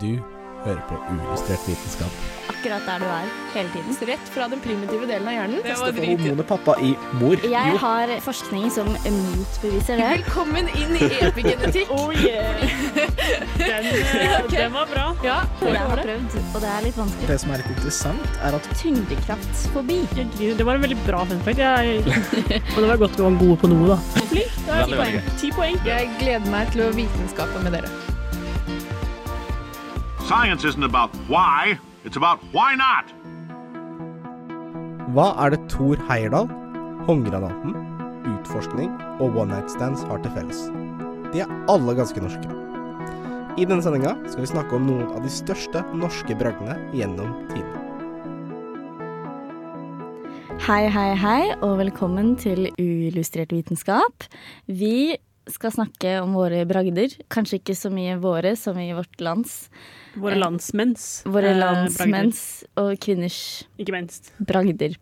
[0.00, 0.18] Du
[0.64, 2.12] hører på uillustrert vitenskap.
[2.48, 3.96] akkurat der du er hele tiden.
[4.08, 5.58] Rett fra den primitive delen av hjernen.
[5.66, 6.06] Det var drit.
[6.22, 7.36] hormonet pappa i mor.
[7.44, 10.06] Jeg Jo, har forskning som motbeviser det.
[10.14, 11.92] Velkommen inn i epigenetikk.
[11.92, 12.64] Oh yeah!
[13.60, 13.90] Den,
[14.46, 14.56] okay.
[14.56, 15.04] Den var bra.
[15.26, 17.28] Ja, jeg har prøvd, og det er litt vanskelig.
[17.28, 20.00] det som er litt interessant, er at Tyngdekraft forbi.
[20.16, 21.60] Det var en veldig bra fun fact.
[21.60, 22.00] Jeg,
[22.72, 24.00] og det var godt vi var gode på noe, da.
[24.24, 24.34] Er
[24.80, 25.20] ti poeng.
[25.60, 25.78] Poeng.
[25.86, 28.13] Jeg gleder meg til å vitenskape med dere.
[30.24, 33.10] Science isn't about why, it's about why not.
[35.12, 36.46] Hva er det Thor Heyerdahl,
[37.04, 37.74] håndgranaten,
[38.30, 38.88] utforskning
[39.20, 40.62] og one night stands har til felles?
[41.34, 42.56] De er alle ganske norske.
[43.60, 47.82] I denne sendinga skal vi snakke om noen av de største norske bragdene gjennom tidene.
[50.64, 54.24] Hei, hei, hei, og velkommen til Uillustrert vitenskap.
[54.72, 55.18] Vi
[55.52, 57.12] skal snakke om våre bragder.
[57.28, 59.66] Kanskje ikke så mye våre som i vårt lands.
[60.14, 61.24] Våre landsmenns.
[61.26, 61.58] Våre eh,
[62.78, 63.38] og kvinners.
[63.80, 64.30] Ikke minst.
[64.38, 64.94] bragder.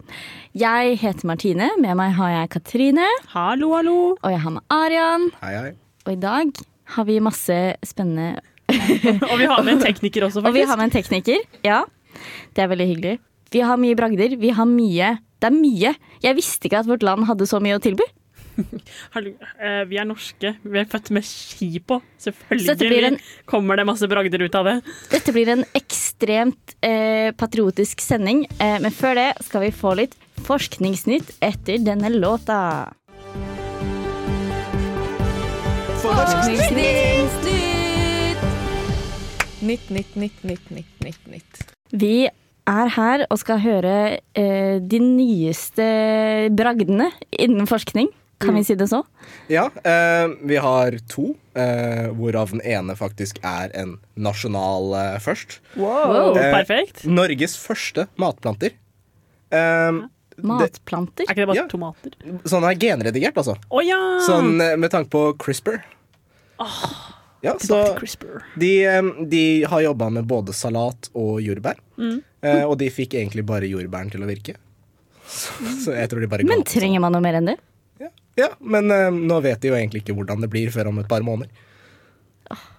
[0.56, 1.68] Jeg heter Martine.
[1.80, 3.08] Med meg har jeg Katrine.
[3.34, 3.96] Hallo, hallo.
[4.16, 5.28] Og jeg har med Arian.
[5.42, 5.72] Hei, hei.
[6.06, 6.62] Og i dag
[6.96, 8.40] har vi masse spennende
[9.30, 11.44] Og vi har med en tekniker også, Og vi har med en tekniker.
[11.66, 11.82] Ja,
[12.56, 13.18] det er veldig hyggelig.
[13.52, 14.36] Vi har mye bragder.
[14.40, 15.94] Vi har mye Det er mye.
[16.24, 18.06] Jeg visste ikke at vårt land hadde så mye å tilby.
[19.14, 19.32] Hallo.
[19.60, 20.54] Eh, vi er norske.
[20.64, 22.00] Vi er født med ski på.
[22.22, 23.18] Selvfølgelig en-
[23.50, 24.76] kommer det masse bragder ut av det.
[25.12, 30.16] Dette blir en ekstremt eh, patriotisk sending, eh, men før det skal vi få litt
[30.46, 32.60] forskningsnytt etter denne låta.
[39.62, 41.60] Nytt, nytt, nytt, nytt, nytt, nytt, nytt.
[41.94, 42.26] Vi
[42.66, 43.94] er her og skal høre
[44.38, 45.86] eh, de nyeste
[46.58, 48.10] bragdene innen forskning.
[48.42, 49.02] Kan vi si det så?
[49.48, 55.60] Ja, eh, vi har to, eh, hvorav den ene faktisk er en nasjonal eh, først.
[55.76, 57.04] Wow, Eh, perfekt.
[57.06, 58.72] Norges første matplanter.
[59.52, 60.02] Eh,
[60.42, 61.26] Matplanter.
[61.28, 61.66] Er ikke det bare Ja.
[61.68, 62.10] tomater?
[62.48, 63.56] sånn er genredigert, altså.
[63.70, 63.98] Å ja!
[64.26, 65.82] Sånn eh, med tanke på CRISPR.
[67.42, 68.42] Ja, så Tilbake til CRISPR.
[68.58, 71.76] de, eh, de har jobba med både salat og jordbær.
[71.98, 72.22] Mm.
[72.42, 74.54] Eh, og de fikk egentlig bare jordbæren til å virke.
[75.26, 75.52] Så,
[75.84, 76.66] så jeg tror de bare ga Men opp.
[76.70, 77.58] trenger man noe mer enn det?
[78.38, 81.08] Ja, men eh, nå vet de jo egentlig ikke hvordan det blir før om et
[81.10, 81.50] par måneder.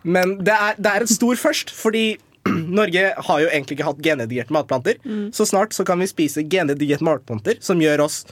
[0.03, 2.17] Men det er, det er et stor først, fordi
[2.79, 4.97] Norge har jo egentlig ikke hatt genredigerte matplanter.
[5.05, 5.27] Mm.
[5.35, 8.23] Så snart så kan vi spise genredigerte matplanter som gjør oss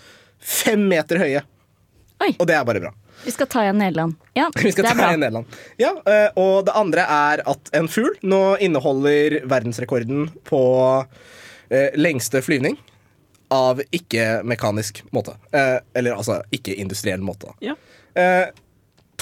[0.41, 1.45] fem meter høye.
[2.21, 2.33] Oi.
[2.37, 2.91] Og det er bare bra.
[3.21, 4.15] Vi skal ta igjen Nederland.
[4.37, 5.09] Ja, Vi skal det er ta bra.
[5.13, 5.57] igjen Nederland.
[5.81, 10.61] Ja, eh, og det andre er at en fugl nå inneholder verdensrekorden på
[11.69, 12.79] eh, lengste flyvning
[13.51, 15.33] av ikke-mekanisk måte.
[15.51, 17.51] Eh, eller altså ikke-industriell måte.
[17.63, 17.75] Ja.
[18.15, 18.47] Eh,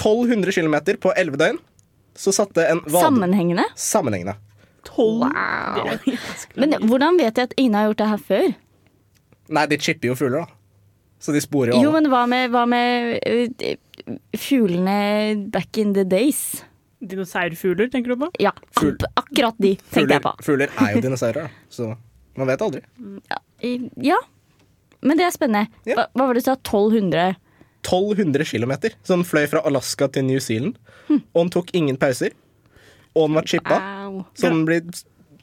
[0.00, 1.58] 1200 km på 11 døgn.
[2.16, 3.64] Så satte en vade- Sammenhengende.
[3.76, 4.36] Sammenhengende.
[4.84, 5.20] Tolv.
[5.26, 5.90] Wow.
[6.04, 8.48] Det ganske Men hvordan vet jeg at ingen har gjort det her før?
[9.50, 10.46] Nei, de chipper jo fugler, da.
[11.20, 13.74] Så de sporer jo Jo, men hva med, hva med uh,
[14.40, 16.62] fuglene back in the days?
[17.00, 18.30] Dinosaurfugler, tenker du på?
[18.40, 20.32] Ja, Fugl- ak akkurat de tenkte Fugler, jeg på.
[20.44, 21.50] fugler er jo dinosaurer.
[21.72, 21.90] Så
[22.36, 22.82] man vet aldri.
[23.00, 24.18] I- Ja,
[25.00, 25.70] men det er spennende.
[25.88, 25.96] Ja.
[25.96, 26.56] Hva, hva var det du sa?
[26.58, 27.38] 1200?
[27.80, 28.74] 1200 km.
[29.02, 30.76] Så den fløy fra Alaska til New Zealand.
[31.08, 32.34] Og den tok ingen pauser.
[33.14, 33.78] Og den var chippa.
[33.80, 34.20] Wow.
[34.36, 34.80] Så den ble,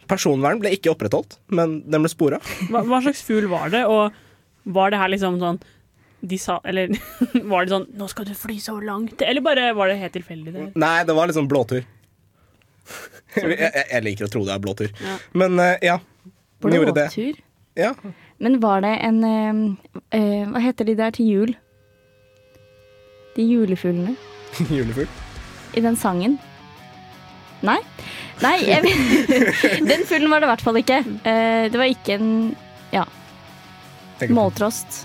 [0.10, 2.40] personvern ble ikke opprettholdt, men den ble spora.
[2.72, 4.16] Hva, hva slags fugl var det, og
[4.78, 5.60] var det her liksom sånn
[6.28, 6.90] de sa, eller
[7.52, 10.54] var det sånn 'Nå skal du fly så langt', eller bare var det helt tilfeldig?
[10.56, 10.66] Det?
[10.80, 11.84] Nei, det var liksom blåtur.
[13.36, 14.90] jeg, jeg, liker å tro det er blåtur.
[15.04, 15.18] Ja.
[15.38, 16.00] Men eh, ja.
[16.64, 17.10] Den gjorde det.
[17.12, 17.44] Blåtur?
[17.78, 17.92] Ja.
[18.42, 19.24] Men var det en
[20.12, 21.56] eh, Hva heter de der til jul?
[23.38, 24.16] De julefuglene
[24.74, 25.10] Julefugl.
[25.78, 26.40] i den sangen?
[27.66, 27.78] Nei?
[28.42, 28.82] Nei, jeg,
[29.92, 30.98] den fuglen var det i hvert fall ikke.
[31.26, 32.32] Eh, det var ikke en
[32.94, 33.04] Ja.
[34.30, 35.04] måltrost.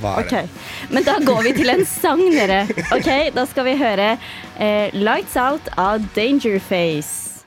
[0.00, 0.46] Hva er okay.
[0.48, 0.92] det?
[0.96, 2.62] Men da går vi til en sang, dere.
[2.96, 4.14] Ok, Da skal vi høre
[4.58, 7.44] eh, 'Lights Out' av Dangerface.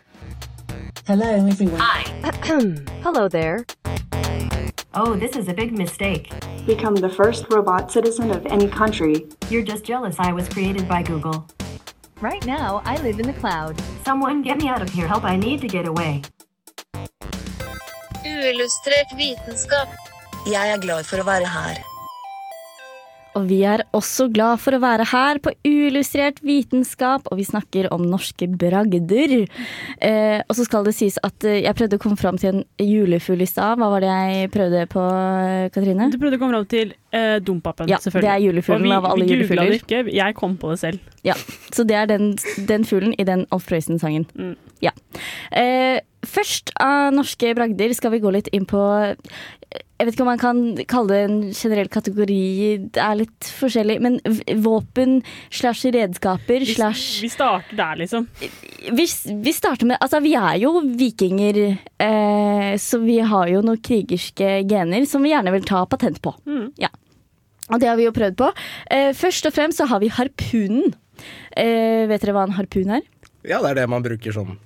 [1.07, 1.81] Hello, everyone.
[3.05, 3.65] Hello there.
[4.97, 6.31] Oh, this is a big mistake.
[6.65, 9.27] become the first robot citizen of any country.
[9.49, 11.47] You're just jealous I was created by Google.
[12.21, 13.75] Right now, I live in the cloud.
[14.05, 15.07] Someone get me out of here.
[15.07, 16.21] Help, I need to get away.
[18.25, 19.87] Uillustrert vitenskap.
[20.47, 21.94] Jeg er glad for å være her.
[23.35, 27.89] Og vi er også glad for å være her på Uillustrert vitenskap, og vi snakker
[27.93, 29.35] om norske bragder.
[29.99, 32.63] Eh, og så skal det sies at eh, jeg prøvde å komme fram til en
[32.79, 33.79] julefugl i stad.
[33.81, 36.09] Hva var det jeg prøvde på, eh, Katrine?
[36.13, 38.27] Du prøvde å komme fram til eh, Dompapen, Ja, selvfølgelig.
[38.29, 40.79] det er julefuglen av alle av alle vi googlet det ikke, jeg kom på det
[40.81, 40.99] selv.
[41.25, 41.35] Ja,
[41.71, 42.35] Så det er den,
[42.69, 44.27] den fuglen i den Alf Prøysen-sangen.
[44.35, 44.55] Mm.
[44.83, 44.91] Ja.
[45.51, 45.99] Eh,
[46.29, 48.81] først av norske bragder skal vi gå litt inn på
[49.75, 50.59] Jeg vet ikke om man kan
[50.91, 52.41] kalle det en generell kategori,
[52.95, 54.19] det er litt forskjellig, men
[54.65, 58.27] våpen slash redskaper Vi, slash vi starter der, liksom.
[58.91, 59.07] vi,
[59.45, 61.61] vi starter med Altså, vi er jo vikinger,
[62.03, 66.35] eh, så vi har jo noen krigerske gener som vi gjerne vil ta patent på.
[66.45, 66.69] Mm.
[66.81, 66.91] Ja.
[67.71, 68.51] Og det har vi jo prøvd på.
[68.93, 70.93] Eh, først og fremst så har vi harpunen.
[71.57, 73.05] Eh, vet dere hva en harpun er?
[73.45, 74.57] Ja, det er det man bruker sånn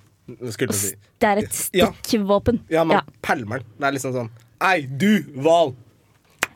[0.52, 0.94] Skulle si.
[1.20, 2.62] Det er et stikkvåpen.
[2.72, 3.04] Ja, man Ja.
[3.26, 3.68] pælmer den.
[3.80, 4.30] Det er liksom sånn
[4.62, 5.74] Ei, du, hval!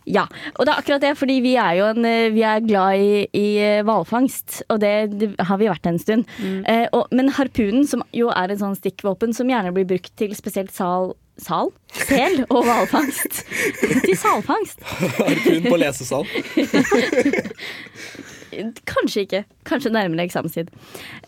[0.06, 0.25] Ja,
[0.60, 3.22] og det er akkurat det, fordi vi er jo en, eh, vi er glad i,
[3.40, 6.25] i eh, hvalfangst, og det, det har vi vært en stund.
[6.68, 10.36] Eh, og, men harpunen, som jo er en sånn stikkvåpen som gjerne blir brukt til
[10.36, 11.72] spesielt sal, sal?
[11.96, 13.46] sel og hvalfangst.
[14.04, 14.84] til salfangst.
[15.22, 16.28] Harpun på lesesal.
[18.90, 19.44] Kanskje ikke.
[19.70, 20.70] Kanskje nærmere eksamenstid.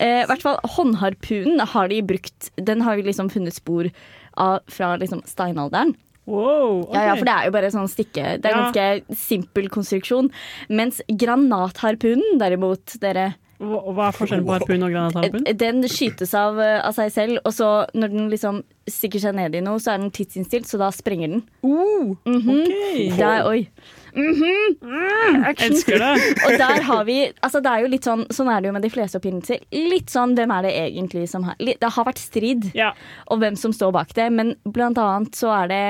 [0.00, 3.90] Eh, I hvert fall håndharpunen har de brukt Den har vi liksom funnet spor
[4.36, 5.94] av fra liksom steinalderen.
[6.26, 6.98] Wow, okay.
[6.98, 8.24] Ja, ja, for det er jo bare sånn stikke.
[8.42, 8.70] Det er Ja.
[8.72, 10.30] ganske simpel konstruksjon.
[10.68, 15.46] Mens granatharpunen derimot, dere Hva, er forskjellen på harpun og granatharpun?
[15.56, 19.54] Den skytes av, eh, av seg selv, og så når den liksom stikker seg ned
[19.54, 21.42] i noe, så er den tidsinnstilt, så da sprenger den.
[21.64, 23.16] Oh, ok.
[23.16, 23.68] Der, oi.
[24.16, 25.44] Mhm.
[25.44, 25.72] Action.
[25.74, 26.12] Elsker det.
[26.46, 28.84] Og der har vi altså det er jo litt sånn, Sånn er det jo med
[28.86, 29.60] de fleste oppfinnelser.
[29.92, 32.92] Litt sånn hvem er det egentlig som har Det har vært strid Ja.
[33.28, 35.82] om hvem som står bak det, men blant annet så er det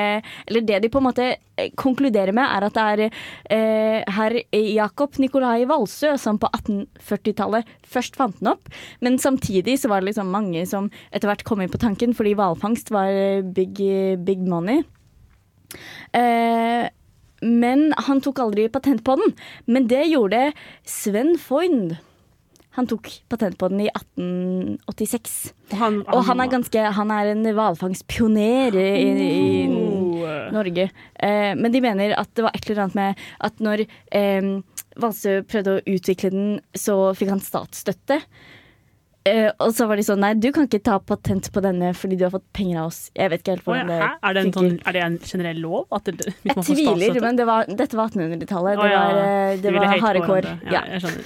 [0.48, 4.34] Eller det de på en måte eh, konkluderer med, er at det er eh, herr
[4.52, 8.68] Jakob Nikolai Valsø som på 1840-tallet først fant den opp,
[9.00, 12.34] men samtidig så var det liksom mange som etter hvert kom inn på tanken, fordi
[12.36, 13.78] hvalfangst var big,
[14.26, 14.82] big money.
[16.12, 16.88] Eh,
[17.42, 19.34] men han tok aldri patent på den.
[19.66, 20.50] Men det gjorde
[20.88, 21.96] Sven Foyn.
[22.76, 25.36] Han tok patent på den i 1886.
[25.72, 29.36] Og han, Og han er, ganske, han er en hvalfangstpioner i, i
[30.26, 30.52] Oh.
[30.52, 30.88] Norge.
[31.22, 34.48] Eh, men de mener at det var et eller annet med at når eh,
[35.00, 36.46] Valsø prøvde å utvikle den,
[36.76, 38.20] så fikk han statsstøtte.
[39.26, 42.18] Eh, og så var de sånn nei, du kan ikke ta patent på denne fordi
[42.20, 43.00] du har fått penger av oss.
[43.16, 45.88] Jeg vet ikke helt hvordan det er, det en sånn, er det en generell lov?
[46.06, 46.14] Det,
[46.46, 48.78] Jeg tviler, men det var, dette var 1800-tallet.
[48.78, 50.50] Å, Det var, eh, det var harde kår.
[50.70, 51.16] Ja, Ja.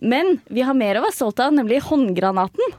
[0.00, 2.72] Men vi har mer å være stolt av, nemlig håndgranaten.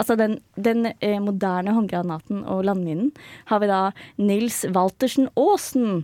[0.00, 3.10] Altså den, den eh, moderne håndgranaten og landminen
[3.48, 3.80] har vi da
[4.20, 6.02] Nils Waltersen Aasen.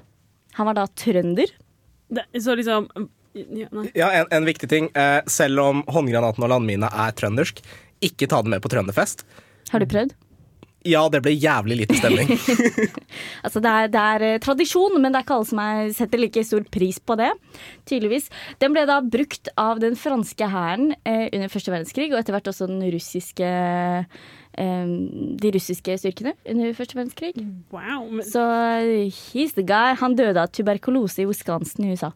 [0.56, 1.52] Han var da trønder.
[2.08, 2.88] Det, så liksom
[3.36, 3.86] ja.
[3.94, 4.90] Ja, en, en viktig ting.
[4.96, 7.62] Eh, selv om håndgranaten og landmina er trøndersk,
[8.04, 9.26] ikke ta den med på trønderfest.
[9.72, 10.14] Har du prøvd?
[10.86, 12.30] Ja, det ble jævlig lite stemning.
[13.46, 16.20] Altså det er, det er eh, tradisjon, men det er ikke alle som er, setter
[16.20, 17.28] like stor pris på det.
[17.88, 18.26] Tydeligvis.
[18.62, 22.50] Den ble da brukt av den franske hæren eh, under første verdenskrig, og etter hvert
[22.50, 27.34] også den russiske eh, de russiske styrkene under første verdenskrig.
[27.74, 28.06] Wow.
[28.10, 28.42] Men, Så
[29.30, 29.94] he's the guy.
[30.00, 32.12] Han døde av tuberkulose i Wisconsin i USA.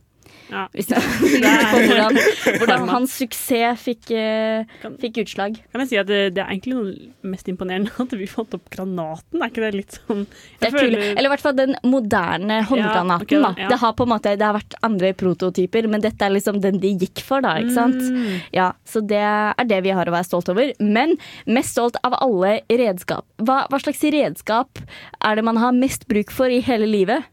[0.50, 0.66] Ja.
[0.74, 0.94] Hvis du
[1.40, 2.18] lurer på hvordan,
[2.60, 5.56] hvordan hans suksess fikk, eh, Kan- fikk utslag.
[5.72, 8.68] Kan jeg si at det, det er egentlig noe mest imponerende at vi fant opp
[8.74, 9.40] granaten?
[9.40, 10.26] Er ikke det litt sånn
[10.60, 10.96] Det er kul.
[11.00, 13.24] Eller i hvert fall den moderne håndgranaten.
[13.26, 13.52] ok, da.
[13.64, 13.68] ja.
[13.72, 16.80] Det har på en måte, det har vært andre prototyper, men dette er liksom den
[16.82, 17.56] de gikk for, da.
[17.62, 18.00] ikke sant?
[18.00, 18.40] Mm.
[18.56, 20.72] Ja, Så det er det vi har å være stolt over.
[20.80, 23.24] Men mest stolt av alle redskap.
[23.40, 24.80] Hva, hva slags redskap
[25.24, 27.24] er det man har mest bruk for i hele livet?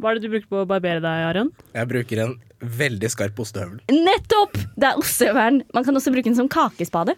[0.00, 1.50] Hva er det du bruker på å barbere deg, Aron?
[1.76, 2.30] Jeg bruker en
[2.80, 3.82] veldig skarp ostehøvel.
[3.92, 4.56] Nettopp!
[4.80, 5.60] Det er ostehøvelen.
[5.76, 7.16] Man kan også bruke den som kakespade.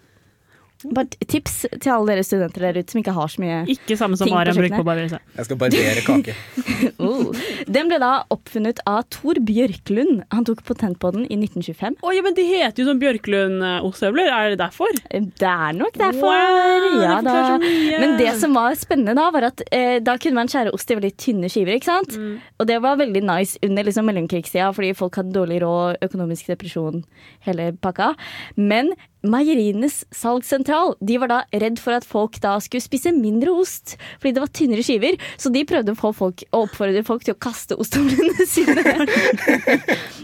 [0.91, 4.19] Bare tips til alle dere studenter der ute som ikke har så mye Ikke samme
[4.19, 4.83] som Ting på kjøkkenet.
[4.83, 5.21] på å.
[5.37, 6.35] Jeg skal barbere kake.
[7.07, 7.31] oh.
[7.71, 10.25] Den ble da oppfunnet av Tor Bjørklund.
[10.35, 11.99] Han tok patent på den i 1925.
[12.03, 14.33] Oi, men de heter jo sånn Bjørklund-ostehøvler.
[14.33, 14.91] Er det derfor?
[15.13, 16.33] Det er nok derfor.
[16.33, 17.37] Wow, det ja, da.
[17.53, 18.03] så mye.
[18.03, 20.99] Men det som var spennende da, var at eh, da kunne man skjære ost i
[20.99, 21.77] veldig tynne skiver.
[21.79, 22.19] ikke sant?
[22.19, 22.35] Mm.
[22.59, 27.03] Og det var veldig nice under liksom mellomkrigstida, fordi folk hadde dårlig råd, økonomisk depresjon,
[27.47, 28.13] hele pakka.
[28.59, 33.95] Men Meierienes salgssentral de var da redd for at folk da skulle spise mindre ost,
[34.19, 35.19] fordi det var tynnere skiver.
[35.39, 38.83] Så de prøvde å få folk, å oppfordre folk til å kaste ostehøvlene sine.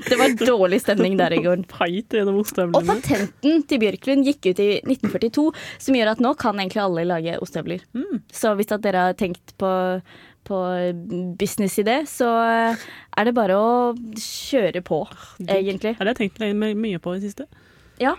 [0.08, 1.62] det var dårlig stemning der i går.
[1.68, 5.46] Og patenten til Bjørklund gikk ut i 1942,
[5.86, 7.86] som gjør at nå kan egentlig alle lage ostehøvler.
[7.94, 8.24] Mm.
[8.34, 9.70] Så hvis at dere har tenkt på,
[10.48, 10.62] på
[11.38, 13.74] businessidé, så er det bare å
[14.18, 15.04] kjøre på,
[15.46, 15.94] egentlig.
[15.94, 17.46] Ja, det har jeg tenkt mye på i det siste.
[18.02, 18.14] Ja,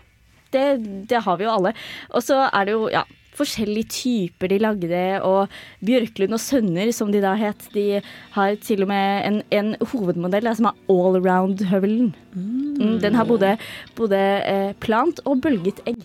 [0.56, 0.66] det,
[1.10, 1.74] det har vi jo alle.
[2.14, 3.04] Og så er det jo ja,
[3.40, 5.52] forskjellige typer de lagde, og
[5.86, 8.02] Bjørklund og Sønner, som de da het, de
[8.36, 12.12] har til og med en, en hovedmodell da, som er allround-høvelen.
[12.34, 13.56] Mm, den har både,
[14.00, 16.04] både eh, plant og bølget egg.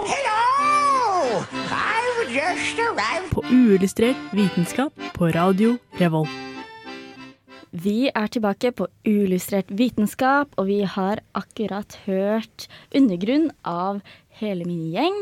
[0.00, 0.38] Hello!
[3.30, 6.49] På uillustrert vitenskap på radio Revolt.
[7.70, 14.00] Vi er tilbake på Uillustrert vitenskap, og vi har akkurat hørt Undergrunn av
[14.40, 15.20] hele min gjeng.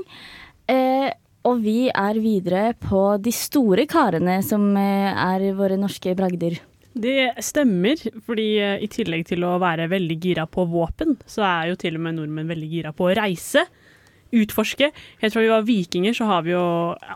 [0.72, 1.10] Eh,
[1.48, 6.56] og vi er videre på de store karene som eh, er våre norske bragder.
[6.98, 11.70] Det stemmer, fordi eh, i tillegg til å være veldig gira på våpen, så er
[11.70, 13.66] jo til og med nordmenn veldig gira på å reise.
[14.32, 14.90] Utforske.
[15.22, 16.62] Helt fra vi var vikinger, så har vi jo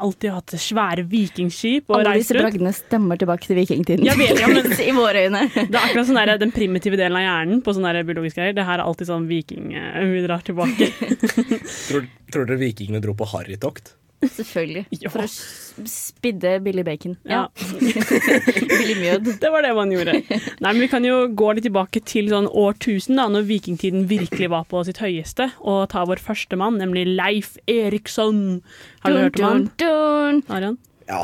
[0.00, 4.04] alltid hatt svære vikingskip og Alle disse bragdene stemmer tilbake til vikingtiden.
[4.08, 5.42] Jeg vet, ja, men- I våre øyne.
[5.52, 8.56] Det er akkurat sånn der, den primitive delen av hjernen på sånne biologiske greier.
[8.56, 10.88] Det her er alltid sånn viking eh, vi drar tilbake.
[11.88, 13.92] Tror, tror dere vikingene dro på harrytokt?
[14.22, 14.84] Selvfølgelig.
[15.02, 15.10] Ja.
[15.10, 17.16] For å spidde billig bacon.
[17.26, 17.46] Ja.
[17.58, 19.30] billig mjød.
[19.42, 20.14] Det var det man gjorde.
[20.22, 24.50] Nei, men Vi kan jo gå litt tilbake til sånn årtusen, da, når vikingtiden virkelig
[24.52, 28.60] var på sitt høyeste, og ta vår første mann, nemlig Leif Eriksson.
[29.02, 29.64] Har du hørt om han?
[29.80, 30.42] Dun, dun.
[30.56, 30.78] Arian?
[31.10, 31.22] Ja.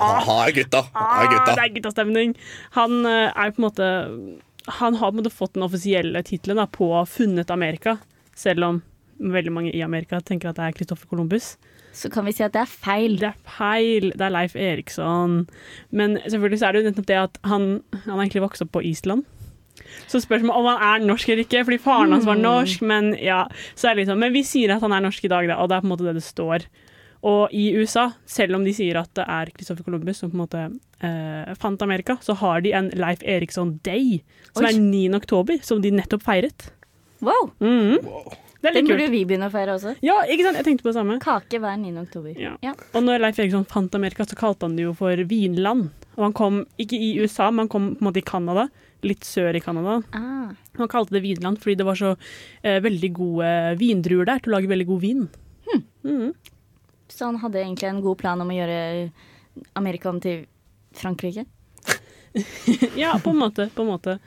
[0.00, 0.80] Aha, gutta.
[0.94, 1.54] Ha Ah, gutta.
[1.58, 2.30] det er guttastemning.
[2.76, 3.88] Han eh, er på en måte
[4.80, 7.98] Han har på en måte fått den offisielle tittelen på 'funnet Amerika',
[8.34, 8.82] selv om
[9.20, 11.58] veldig mange i Amerika tenker at det er Christoffer Columbus.
[11.94, 13.16] Så kan vi si at det er feil.
[13.20, 14.10] Det er feil.
[14.14, 15.44] Det er Leif Eriksson.
[15.94, 18.72] Men selvfølgelig så er det jo nettopp det at han, han har egentlig vokst opp
[18.74, 19.22] på Island.
[20.10, 23.44] Så spørsmålet om han er norsk eller ikke, fordi faren hans var norsk, men ja,
[23.74, 25.70] så er det liksom, men vi sier at han er norsk i dag, da, og
[25.70, 26.66] det er på en måte det det står.
[27.24, 30.42] Og i USA, selv om de sier at det er Christopher Columbus som på en
[30.44, 30.62] måte
[31.00, 34.20] eh, fant Amerika, så har de en Leif Eriksson Day,
[34.52, 34.72] som Oi.
[34.72, 35.04] er 9.
[35.16, 36.68] oktober, som de nettopp feiret.
[37.24, 37.52] Wow!
[37.64, 38.42] Mhm.
[38.64, 39.12] Det er Den burde kult.
[39.12, 39.92] vi begynne å feire også.
[40.00, 40.56] Ja, ikke sant?
[40.56, 41.18] Jeg tenkte på det samme.
[41.20, 41.90] Kake hver 9.
[42.00, 42.32] oktober.
[42.40, 42.54] Ja.
[42.64, 42.72] Ja.
[42.96, 45.90] Og når Leif Eriksson fant Amerika, så kalte han det jo for Vinland.
[46.16, 48.68] Og han kom ikke i USA, men han kom på en måte i Canada.
[49.04, 49.98] Litt sør i Canada.
[50.16, 50.54] Ah.
[50.80, 52.14] Han kalte det Vinland fordi det var så
[52.64, 53.50] eh, veldig gode
[53.82, 55.26] vindruer der til å lage veldig god vin.
[56.04, 56.32] Mhm.
[57.12, 59.10] Så han hadde egentlig en god plan om å gjøre
[59.76, 60.46] Amerika om til
[60.96, 61.44] Frankrike?
[62.96, 63.68] Ja, på en måte.
[63.74, 64.18] på en måte.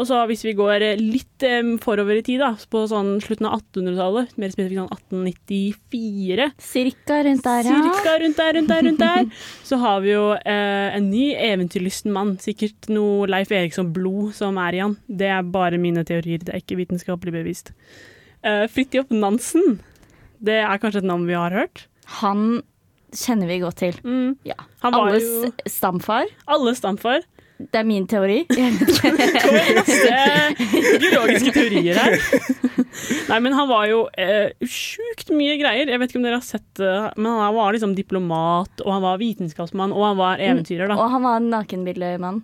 [0.00, 3.48] Og så hvis vi går eh, litt eh, forover i tid, da, på sånn slutten
[3.48, 7.80] av 1800-tallet, mer spesifikt sånn 1894 Cirka rundt der, ja.
[7.84, 9.28] Cirka rundt der, rundt der, rundt der.
[9.68, 12.34] Så har vi jo eh, en ny eventyrlysten mann.
[12.42, 14.96] Sikkert noe Leif Eriksson-blod som er i han.
[15.08, 17.72] Det er bare mine teorier, det er ikke vitenskapelig bevist.
[18.42, 19.78] Eh, Fridtjof Nansen.
[20.42, 21.84] Det er kanskje et navn vi har hørt.
[22.22, 22.62] Han
[23.12, 23.98] kjenner vi godt til.
[24.02, 24.38] Mm.
[24.48, 24.56] Ja.
[24.82, 26.30] Han var Alles jo stamfar.
[26.50, 27.22] alle stamfar.
[27.70, 28.42] Det er min teori.
[28.52, 32.16] Kommer masse biologiske teorier her.
[33.30, 35.88] Nei, men han var jo eh, sjukt mye greier.
[35.88, 39.04] Jeg vet ikke om dere har sett det, men han var liksom diplomat, og han
[39.04, 40.98] var vitenskapsmann, og han var eventyrer, da.
[41.00, 42.42] Og han var en nakenbildemann.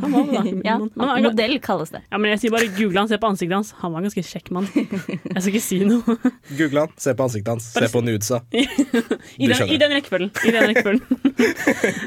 [0.00, 2.00] Han var det, da, Ja, han- modell kalles det.
[2.10, 3.72] Ja, men jeg sier bare google han, se på ansiktet hans.
[3.82, 4.68] Han var en ganske kjekk mann.
[4.72, 6.16] Jeg skal ikke si noe.
[6.58, 8.40] Google han, se på ansiktet hans, se på nudesa.
[8.56, 9.72] I Du den, skjønner.
[9.74, 10.30] i den rekkefølgen.
[10.48, 11.18] I den rekkefølgen.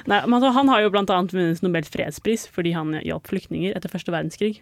[0.10, 3.78] Nei, men altså, han har jo blant annet vunnet Nobels fredspris fordi han hjalp flyktninger
[3.78, 4.56] etter første verdenskrig.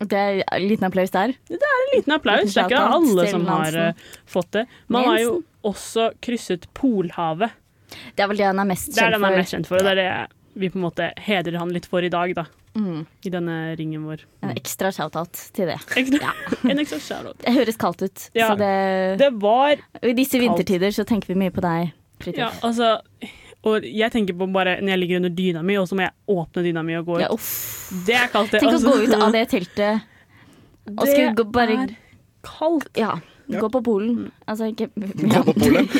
[0.00, 1.34] Det er en liten applaus der.
[1.50, 2.54] Det er En liten applaus.
[2.54, 4.62] Det er ikke alle som har eh, fått det.
[4.88, 5.34] Man har jo
[5.68, 7.52] også krysset Polhavet.
[8.16, 9.02] Det er vel det han er mest kjent for.
[9.02, 10.86] Det er det han er mest kjent for, og det er det vi på en
[10.86, 12.46] måte hedrer han litt for i dag, da.
[12.78, 13.02] Mm.
[13.26, 14.20] I denne ringen vår.
[14.46, 15.78] En ekstra shout-out til det.
[16.00, 16.30] Ekstra,
[16.70, 17.40] En ekstra shout-out.
[17.42, 18.28] Det høres kaldt ut.
[18.38, 18.52] Ja.
[18.52, 18.74] Så det,
[19.18, 20.46] Det var I disse kaldt.
[20.46, 21.90] vintertider så tenker vi mye på deg,
[22.36, 22.98] Ja, altså
[23.64, 26.12] Og jeg tenker på bare når jeg ligger under dyna mi, og så må jeg
[26.28, 27.24] åpne dyna mi og gå ut.
[27.24, 27.28] Ja.
[28.06, 28.60] Det er kaldt, det.
[28.62, 28.92] Tenk å altså.
[28.92, 30.06] gå ut av det teltet
[30.90, 31.90] og Det skulle gå bare er
[32.46, 32.96] kaldt.
[32.98, 33.18] Ja.
[33.50, 34.30] Gå på Polen.
[34.46, 35.88] Altså ikke Gå på Polen?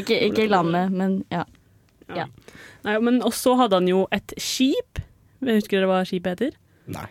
[0.00, 1.44] ikke, ikke landet, men ja.
[2.84, 4.98] Nei, men også hadde han jo et skip.
[5.44, 6.52] Jeg Husker dere hva skipet heter?
[6.90, 7.08] Nei.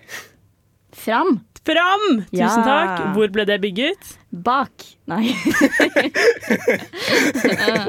[0.93, 1.39] Fram.
[1.69, 2.05] Fram!
[2.31, 2.47] Tusen Ja.
[2.65, 3.01] takk.
[3.13, 4.15] Hvor ble det bygget?
[4.33, 4.71] Bak.
[5.11, 5.29] Nei.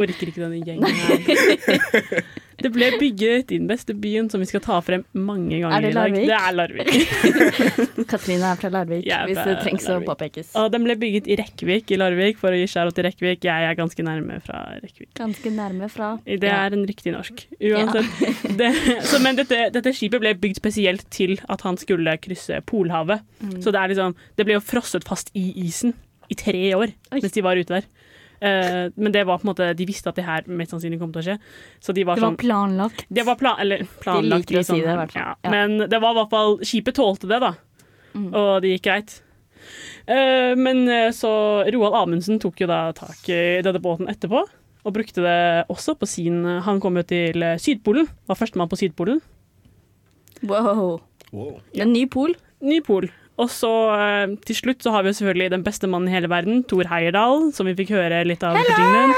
[0.00, 2.24] Orker ikke denne gjengen her.
[2.60, 5.86] Det ble bygget i den beste byen, som vi skal ta frem mange ganger Er
[5.86, 6.10] det i dag.
[6.10, 6.26] Larvik?
[6.28, 8.08] Det er Larvik.
[8.12, 10.52] Katrine er fra Larvik, er hvis det trengs å påpekes.
[10.60, 13.46] Og den ble bygget i Rekkvik i Larvik, for å gi skjæra til Rekkvik.
[13.48, 15.12] Jeg er ganske nærme fra Rekkvik.
[15.20, 16.12] Ganske nærme fra.
[16.26, 17.46] Det er en riktig norsk.
[17.70, 18.54] Uansett.
[18.60, 18.70] Det,
[19.08, 23.24] så, men dette, dette skipet ble bygd spesielt til at han skulle krysse Polhavet.
[23.40, 23.58] Mm.
[23.62, 25.96] Så det, er liksom, det ble jo frosset fast i isen
[26.30, 27.88] i tre år mens de var ute der.
[28.40, 31.12] Eh, men det var på en måte de visste at det her mest sannsynlig kom
[31.12, 31.38] til å skje.
[31.82, 33.02] Så de var Det var sånn planlagt.
[33.08, 34.48] Det var plan, eller planlagt.
[34.48, 35.26] liker å si det, i hvert fall.
[35.26, 35.34] Ja.
[35.44, 35.50] Ja.
[35.52, 37.52] Men det var i hvert fall Skipet tålte det, da.
[38.14, 38.30] Mm.
[38.32, 39.18] Og det gikk greit.
[40.08, 41.30] Uh, men eh, så
[41.68, 44.46] Roald Amundsen tok jo da tak i denne båten etterpå.
[44.80, 48.08] Og brukte det også på sin Han kom jo til Sydpolen.
[48.24, 49.20] Var førstemann på Sydpolen.
[50.40, 51.02] Wow.
[51.36, 51.58] Wow.
[51.76, 52.32] En ny pol.
[52.64, 53.10] Ny pol.
[53.40, 56.28] Og så eh, til slutt så har vi jo selvfølgelig den beste mannen i hele
[56.30, 58.58] verden, Thor Heyerdahl, som vi fikk høre litt av.
[58.58, 59.14] på jinglen.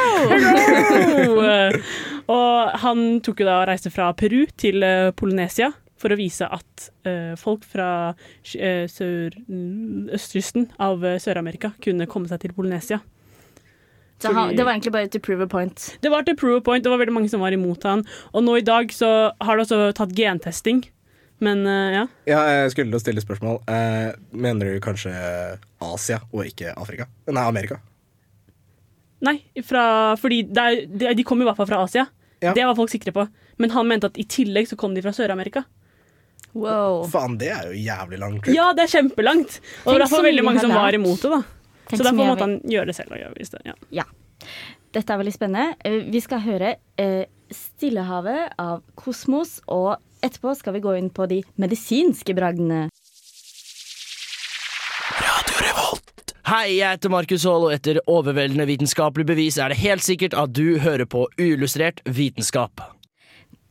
[0.93, 1.38] Hello!
[1.43, 1.95] Eh,
[2.31, 6.47] og han tok jo da og reiste fra Peru til eh, Polynesia for å vise
[6.50, 7.88] at uh, folk fra
[8.59, 12.99] eh, østkysten av Sør-Amerika kunne komme seg til Polynesia.
[14.23, 15.85] Så han, det var egentlig bare to prove a point.
[16.02, 18.05] Det var til prove a point, det var veldig mange som var imot han.
[18.35, 20.85] Og nå i dag så har det også tatt gentesting.
[21.43, 22.03] Men eh, ja.
[22.31, 23.61] Ja, jeg skulle til å stille spørsmål.
[23.67, 25.13] Eh, mener du kanskje
[25.83, 27.09] Asia og ikke Afrika?
[27.27, 27.81] Nei, Amerika.
[29.23, 29.85] Nei, fra,
[30.19, 32.07] fordi det er, de, de kom i hvert fall fra Asia.
[32.43, 32.53] Ja.
[32.57, 33.27] Det var folk sikre på.
[33.63, 35.63] Men han mente at i tillegg så kom de fra Sør-Amerika.
[36.53, 37.05] Wow.
[37.09, 38.55] Faen, det er jo jævlig lang trip.
[38.57, 39.59] Ja, det er kjempelangt!
[39.85, 41.31] Og det var derfor veldig mange som var imot det.
[41.33, 41.43] da.
[41.89, 43.15] Tenk Så derfor måtte han gjøre det selv.
[43.15, 43.63] Og gjøre det.
[43.71, 43.77] Ja.
[44.03, 44.07] Ja.
[44.93, 45.77] Dette er veldig spennende.
[45.87, 51.26] Eh, Vi skal høre eh, 'Stillehavet' av Kosmos, og etterpå skal vi gå inn på
[51.31, 52.88] de medisinske bragdene.
[56.52, 60.52] Hei, jeg heter Markus Haall, og etter overveldende vitenskapelig bevis er det helt sikkert at
[60.52, 62.83] du hører på uillustrert vitenskap.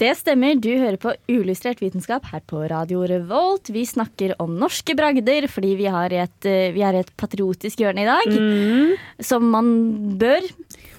[0.02, 3.70] Det stemmer, du hører på Uillustrert vitenskap her på Radio Revolt.
[3.70, 7.84] Vi snakker om norske bragder fordi vi, har et, eh, vi er i et patriotisk
[7.84, 8.32] hjørne i dag.
[8.34, 8.96] Mm.
[9.22, 9.70] Som man
[10.18, 10.48] bør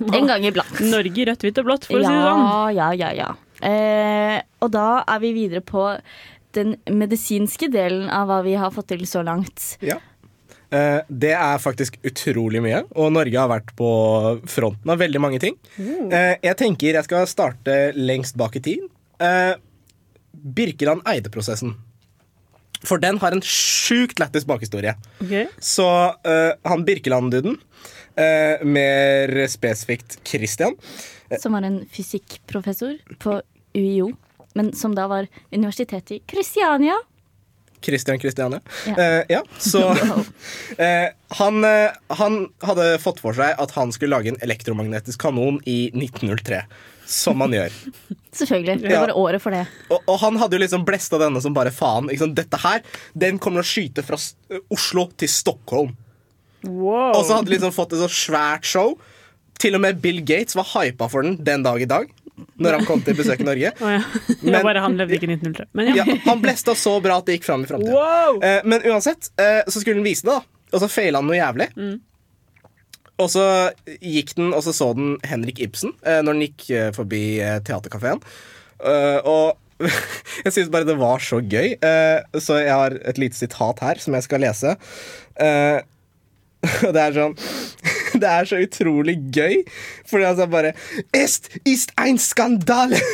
[0.07, 0.79] en gang iblant.
[0.93, 2.47] Norge i rødt, hvitt og blått, for å si det sånn.
[2.79, 3.33] Ja, ja, ja.
[3.63, 5.87] Eh, og da er vi videre på
[6.57, 9.77] den medisinske delen av hva vi har fått til så langt.
[9.85, 9.99] Ja.
[10.73, 13.91] Eh, det er faktisk utrolig mye, og Norge har vært på
[14.49, 15.59] fronten av veldig mange ting.
[15.79, 18.87] Eh, jeg tenker jeg skal starte lengst bak i tid.
[19.23, 19.55] Eh,
[20.33, 21.77] Birkeland Eide-prosessen.
[22.83, 24.97] For den har en sjukt lættis bakhistorie.
[25.23, 25.47] Okay.
[25.63, 25.87] Så
[26.27, 27.61] eh, han Birkeland-duden,
[28.17, 30.75] eh, mer spesifikt Christian
[31.41, 33.39] Som var en fysikkprofessor på
[33.75, 34.13] UiO,
[34.55, 36.99] men som da var universitetet i Kristiania.
[37.83, 38.61] Christian Kristiania.
[38.87, 38.93] Ja.
[38.95, 41.09] Uh, ja, så uh,
[41.41, 45.89] han, uh, han hadde fått for seg at han skulle lage en elektromagnetisk kanon i
[45.91, 46.63] 1903.
[47.13, 47.75] Som man gjør.
[48.39, 48.77] Selvfølgelig.
[48.85, 49.01] Det Ja.
[49.03, 49.65] var året for det.
[49.91, 52.07] Og, og han hadde jo liksom blesta denne som bare faen.
[52.33, 52.81] Dette her,
[53.19, 54.17] den kommer til å skyte fra
[54.73, 55.91] Oslo til Stockholm.
[56.63, 57.17] Wow.
[57.19, 58.95] Og så hadde de liksom fått et så svært show.
[59.61, 62.07] Til og med Bill Gates var hypa for den den dag i dag.
[62.63, 63.73] Når han kom til besøk i Norge.
[63.85, 64.01] Oh, ja.
[64.43, 65.67] Men- bare han levde ikke i 1903.
[65.79, 66.07] Men ja.
[66.09, 67.93] Ja, han blesta så bra at det gikk fram i framtida.
[67.93, 68.39] Wow!
[68.43, 70.43] Eh, men uansett, eh, så skulle den vise det, da.
[70.73, 71.67] Og så feila han noe jævlig.
[73.21, 73.43] Og så
[74.01, 77.59] gikk den, og så så den Henrik Ibsen eh, når den gikk eh, forbi eh,
[77.69, 78.23] teaterkafeen.
[78.83, 79.59] Eh, og
[80.47, 84.01] jeg syns bare det var så gøy, eh, så jeg har et lite sitat her
[84.03, 84.77] som jeg skal lese.
[86.87, 87.33] Og det er sånn
[88.23, 89.63] Det er så utrolig gøy,
[90.09, 90.75] fordi han sa bare
[91.17, 93.01] Est ist ein skandale!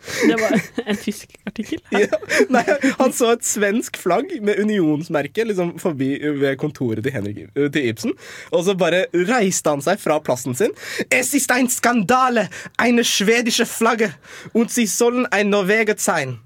[0.00, 0.54] Det var
[0.86, 1.80] en tysk artikkel.
[1.92, 2.06] Ja,
[2.52, 2.62] nei,
[2.98, 8.14] han så et svensk flagg med unionsmerke liksom forbi ved kontoret til, Henrik, til Ibsen.
[8.50, 10.72] Og så bare reiste han seg fra plassen sin.
[11.12, 12.48] Es ist ein skandale!
[12.80, 14.14] Eine schwedische flagge!
[14.54, 16.38] Und sie sollen ein Norweget sein.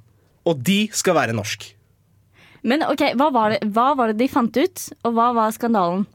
[0.44, 1.70] Og de skal være norsk.
[2.64, 6.06] Men ok, hva var, det, hva var det de fant ut, og hva var skandalen?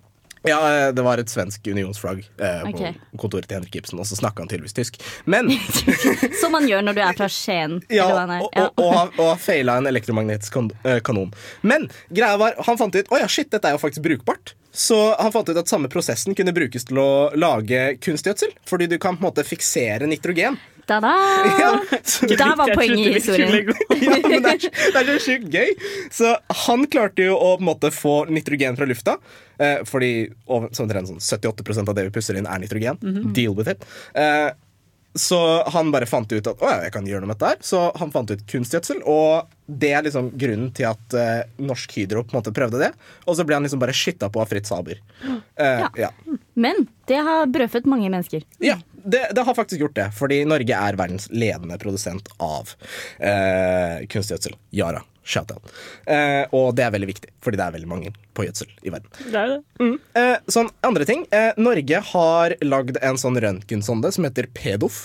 [0.47, 4.15] Ja, eh, det var et svensk unionsflagg eh, på kontoret til Henrik Ibsen, og så
[4.19, 4.99] snakka han tydeligvis tysk.
[5.25, 5.51] Men
[6.41, 7.79] Som man gjør når du er fra Skien.
[7.99, 8.45] Ja, er.
[8.45, 11.33] og, og, og, og feila en elektromagnetisk eh, kanon.
[11.61, 14.55] Men greia var, han fant ut Å ja, shit, dette er jo faktisk brukbart.
[14.71, 18.53] Så han fant ut at samme prosessen kunne brukes til å lage kunstgjødsel.
[18.69, 20.59] Fordi du kan på en måte fiksere nitrogen.
[20.89, 21.13] Da-da!
[21.59, 23.69] Ja, da var poenget i historien.
[24.01, 25.73] ja, men det er, det er så sjukt gøy.
[26.13, 26.31] Så
[26.65, 29.17] han klarte jo å på en måte få nitrogen fra lufta.
[29.61, 30.11] Eh, fordi
[30.47, 32.97] over, så omtrent sånn 78% av det vi puster inn, er nitrogen.
[33.35, 33.85] Deal with it.
[34.17, 34.49] Eh,
[35.19, 35.39] så
[35.73, 37.61] han bare fant ut at å ja, jeg kan gjøre noe med dette her.
[37.65, 42.23] Så han fant ut kunstgjødsel, og det er liksom grunnen til at eh, Norsk Hydro
[42.25, 42.91] på en måte prøvde det.
[43.25, 45.01] Og så ble han liksom bare skytta på av Fritz Haber.
[45.25, 45.89] Uh, Ja.
[46.07, 46.13] ja.
[46.59, 48.43] Men det har brødfødt mange mennesker.
[48.63, 50.09] Ja, det, det har faktisk gjort det.
[50.17, 52.73] Fordi Norge er verdens ledende produsent av
[53.19, 54.57] eh, kunstgjødsel.
[54.75, 55.05] Yara.
[55.29, 55.67] Shout-out.
[56.09, 59.11] Eh, og det er veldig viktig, fordi det er veldig mange på gjødsel i verden.
[59.19, 59.59] Det er det.
[59.77, 59.89] det.
[60.17, 61.21] Eh, sånn andre ting.
[61.35, 65.03] Eh, Norge har lagd en sånn røntgensonde som heter Pedof.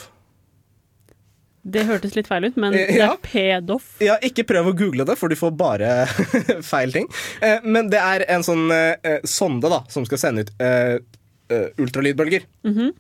[1.65, 3.13] Det hørtes litt feil ut, men Eh, det ja.
[3.15, 3.85] er pedof.
[4.05, 5.93] Ja, ikke prøv å google det, for du får bare
[6.73, 7.09] feil ting.
[7.41, 10.53] Eh, men det er en sånn eh, sonde da, som skal sende ut
[11.49, 12.93] eh, -hmm.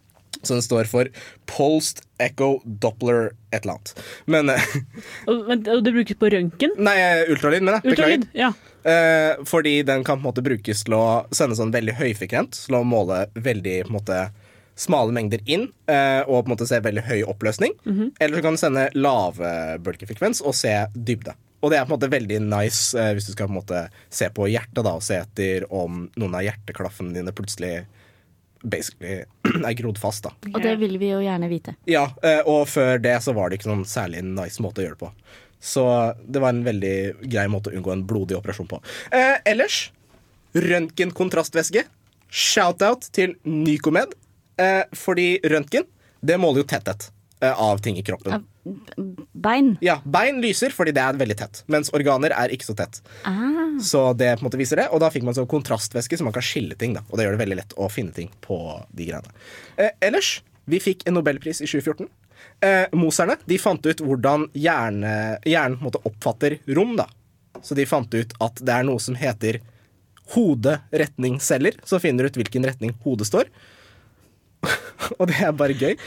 [0.43, 1.09] Så den står for
[1.47, 4.05] Polst Echo Doppler et eller annet.
[4.27, 4.77] Men eh,
[5.31, 6.75] Og, det brukes på røntgen.
[6.79, 7.95] Nei, eh, ultralyd, mener jeg.
[7.95, 8.31] Ultralyd.
[8.37, 8.53] Ja.
[8.85, 12.77] Uh, fordi den kan på en måte brukes til å sende sånn veldig høyfrekvent, til
[12.77, 14.19] å måle veldig på en måte
[14.77, 15.69] smale mengder inn
[16.27, 17.77] og på en måte se veldig høy oppløsning.
[18.19, 19.53] Eller så kan du sende lave
[19.87, 21.33] bølgefrekvens og se dybde.
[21.63, 24.27] og det er på en måte veldig nice hvis du skal på en måte se
[24.35, 27.87] på hjertet da, og se etter om noen av hjerteklaffene dine plutselig
[28.65, 29.23] basically
[29.69, 30.25] er grodd fast.
[30.27, 30.35] da.
[30.53, 31.77] Og det vil vi jo gjerne vite.
[31.91, 34.99] Ja, eh, og før det så var det ikke noen særlig nice måte å gjøre
[34.99, 35.13] det på.
[35.65, 35.85] Så
[36.29, 36.97] det var en veldig
[37.33, 38.81] grei måte å unngå en blodig operasjon på.
[39.17, 39.87] Eh, ellers
[40.55, 41.87] røntgenkontrastvæske.
[42.29, 44.13] Shout-out til Nycomed.
[44.61, 45.87] Eh, fordi røntgen,
[46.25, 47.09] det måler jo tetthet
[47.53, 48.47] av ting i kroppen.
[49.33, 49.75] Bein.
[49.85, 53.03] Ja, Bein lyser fordi det er veldig tett, mens organer er ikke så tett.
[53.29, 53.77] Ah.
[53.83, 56.35] Så det på en måte viser det, og da fikk man sånn kontrastvæske, så man
[56.37, 56.95] kan skille ting.
[56.97, 58.59] da Og det gjør det veldig lett å finne ting på
[58.95, 59.35] de greiene.
[59.77, 60.39] Eh, ellers,
[60.71, 62.09] vi fikk en nobelpris i 2014.
[62.65, 65.13] Eh, Moserne de fant ut hvordan hjerne,
[65.45, 66.97] hjernen måte oppfatter rom.
[66.97, 67.09] da
[67.61, 69.61] Så de fant ut at det er noe som heter
[70.35, 73.51] hoderetningsceller, som finner ut hvilken retning hodet står.
[75.19, 75.99] og det er bare gøy.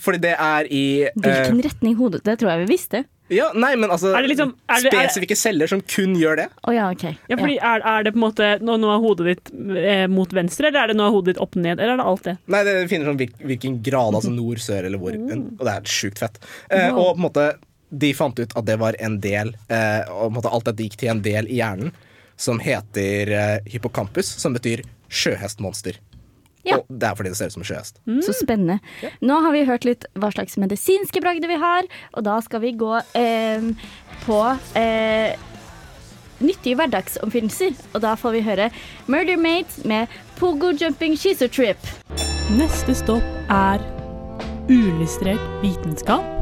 [0.00, 3.04] Fordi det er i eh, Hvilken retning hodet Det tror jeg vi visste.
[3.32, 6.14] ja, nei, men altså Er det liksom- er det- er det- Spesifikke celler som kun
[6.14, 6.48] gjør det.
[6.68, 7.16] Oh, ja, okay.
[7.28, 10.28] Ja, fordi er, er det på en måte nå, nå er hodet ditt eh, mot
[10.30, 12.36] venstre, eller er det nå er hodet ditt opp ned, eller er det alt det?
[12.46, 15.12] Nei, det finner sånn hvilken grad, altså nord, sør eller hvor.
[15.16, 16.38] Og det er sjukt fett.
[16.70, 17.00] Eh, Wow.
[17.08, 17.54] og på en måte
[17.96, 20.82] de fant ut at det var en del eh, Og på en måte alt dette
[20.84, 21.92] gikk til en del i hjernen
[22.36, 25.96] som heter eh, hippocampus, som betyr sjøhestmonster.
[26.66, 26.80] Ja.
[26.80, 28.00] Og det er fordi det ser ut som sjøhest.
[28.08, 28.20] Mm.
[28.26, 28.78] Så spennende.
[29.22, 32.74] Nå har vi hørt litt hva slags medisinske bragder vi har, og da skal vi
[32.78, 33.68] gå eh,
[34.26, 34.40] på
[34.78, 35.36] eh,
[36.42, 37.76] nyttige hverdagsoppfinnelser.
[37.94, 38.70] Og da får vi høre
[39.06, 41.92] Murder Mate med Pogo Jumping Shizu Trip.
[42.56, 43.82] Neste stopp er
[44.70, 46.35] uillustrert vitenskap.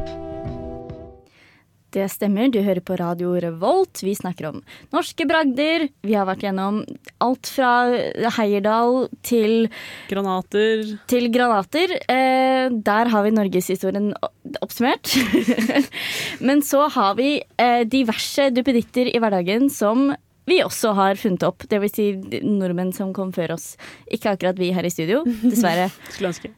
[1.94, 4.00] Det stemmer, du hører på Radio Revolt.
[4.02, 4.57] Vi snakker om
[4.90, 5.87] norske bragder.
[6.02, 6.80] Vi har vært gjennom
[7.22, 7.70] alt fra
[8.35, 9.68] Heierdal til
[10.11, 10.83] Granater.
[11.11, 11.94] Til granater.
[12.11, 14.11] Eh, der har vi norgeshistorien
[14.59, 15.14] oppsummert.
[16.46, 20.11] Men så har vi eh, diverse duppeditter i hverdagen som
[20.50, 21.62] vi også har funnet opp.
[21.70, 22.11] Det vil si
[22.42, 23.74] nordmenn som kom før oss.
[24.11, 25.88] Ikke akkurat vi her i studio, dessverre.
[26.12, 26.50] Skulle ønske.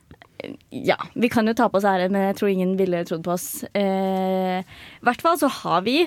[0.70, 3.34] Ja, vi kan jo ta på oss æren, men jeg tror ingen ville trodd på
[3.34, 3.64] oss.
[3.76, 6.02] Eh, I hvert fall så har vi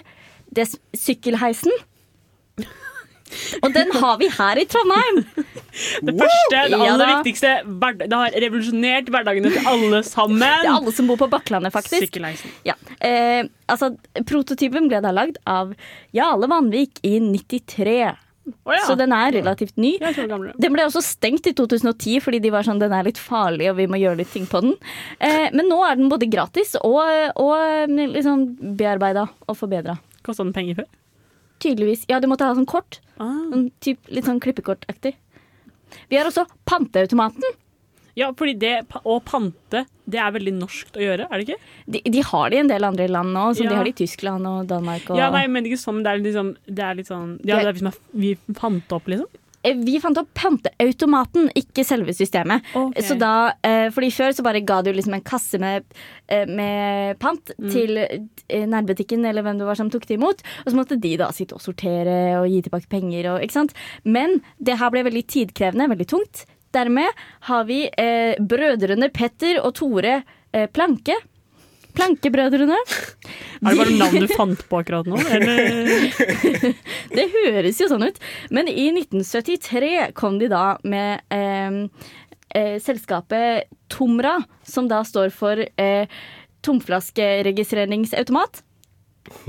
[0.56, 1.74] det sykkelheisen.
[3.64, 5.20] Og den har vi her i Trondheim!
[6.02, 7.52] Det første, det aller ja, viktigste,
[8.02, 10.42] det har revolusjonert hverdagene til alle sammen.
[10.44, 12.08] Det er alle som bor på Bakklandet, faktisk.
[12.08, 12.56] Sykkelheisen.
[12.68, 12.76] Ja.
[13.06, 13.94] Eh, altså,
[14.28, 15.76] prototypen ble da lagd av
[16.16, 18.02] Jarle Vanvik i 93.
[18.68, 18.84] Å ja.
[18.88, 19.96] Så den er relativt ny.
[20.00, 23.80] Den ble også stengt i 2010 fordi de var sånn, den er litt farlig og
[23.80, 24.76] vi må gjøre litt ting på den.
[25.20, 27.00] Eh, men nå er den både gratis og,
[27.40, 28.48] og liksom
[28.80, 30.00] bearbeida og forbedra.
[30.26, 30.90] Kosta den penger før?
[31.60, 32.06] Tydeligvis.
[32.08, 33.02] Ja, du måtte ha sånn kort.
[33.20, 33.34] Ah.
[33.52, 35.16] Sånn, typ, litt sånn klippekortaktig.
[36.10, 37.44] Vi har også panteautomaten.
[38.20, 38.74] Ja, fordi det
[39.08, 41.60] å pante, det er veldig norskt å gjøre, er det ikke?
[41.96, 43.70] De, de har det i en del andre land nå, som Ja.
[43.72, 45.10] de har det i Tyskland og Danmark.
[45.10, 47.66] Og Ja, nei, men ikke sånn, det er liksom, det er litt sånn Ja, det
[47.66, 49.30] er liksom som er, vi fant opp, liksom.
[49.62, 52.64] Eh, Vi fant opp panteautomaten, ikke selve systemet.
[52.74, 53.04] Okay.
[53.04, 55.84] Så da, eh, fordi Før så bare ga du liksom en kasse med,
[56.30, 57.72] eh, med pant Mm.
[57.72, 60.42] til nærbutikken eller hvem det var som tok det imot.
[60.66, 63.36] Og så måtte de da sitte og sortere og gi tilbake penger.
[63.36, 63.70] Og?
[64.06, 66.46] Men det her ble veldig tidkrevende, veldig tungt.
[66.76, 67.10] Dermed
[67.50, 70.22] har vi eh, brødrene Petter og Tore
[70.54, 71.16] eh, Planke.
[71.98, 72.78] Plankebrødrene.
[72.78, 75.18] Er det bare navn du fant på akkurat nå?
[75.18, 75.66] Eller?
[77.18, 78.20] Det høres jo sånn ut.
[78.54, 81.80] Men i 1973 kom de da med eh,
[82.56, 86.06] eh, selskapet Tomra, som da står for eh,
[86.66, 88.62] tomflaskeregistreringsautomat.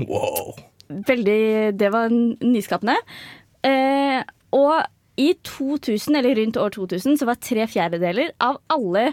[0.09, 0.55] Wow.
[1.07, 2.97] Veldig Det var nyskapende.
[3.63, 4.19] Eh,
[4.57, 4.81] og
[5.21, 9.11] i 2000, eller rundt år 2000, så var tre fjerdedeler av alle